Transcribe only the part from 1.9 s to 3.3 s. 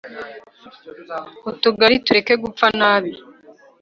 tureke gupfa nabi